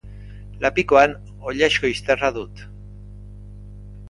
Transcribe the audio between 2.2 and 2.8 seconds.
dut.